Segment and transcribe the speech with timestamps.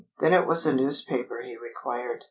[0.19, 2.19] Then it was a newspaper he required.